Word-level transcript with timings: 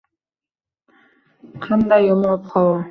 Qanday 1.67 2.07
yomon 2.11 2.37
ob-havo! 2.39 2.75